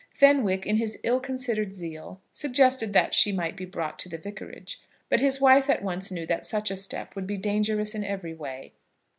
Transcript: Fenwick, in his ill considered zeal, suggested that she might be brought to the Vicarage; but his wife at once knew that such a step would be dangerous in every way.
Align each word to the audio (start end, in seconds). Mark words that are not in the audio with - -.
Fenwick, 0.09 0.65
in 0.65 0.77
his 0.77 0.97
ill 1.03 1.19
considered 1.19 1.75
zeal, 1.75 2.19
suggested 2.33 2.91
that 2.91 3.13
she 3.13 3.31
might 3.31 3.55
be 3.55 3.65
brought 3.65 3.99
to 3.99 4.09
the 4.09 4.17
Vicarage; 4.17 4.81
but 5.09 5.19
his 5.19 5.39
wife 5.39 5.69
at 5.69 5.83
once 5.83 6.09
knew 6.09 6.25
that 6.25 6.43
such 6.43 6.71
a 6.71 6.75
step 6.75 7.15
would 7.15 7.27
be 7.27 7.37
dangerous 7.37 7.93
in 7.93 8.03
every 8.03 8.33
way. 8.33 8.73